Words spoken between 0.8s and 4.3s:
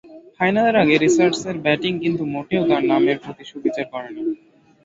আগে রিচার্ডসের ব্যাটিং কিন্তু মোটেও তাঁর নামের প্রতি সুবিচার করেনি।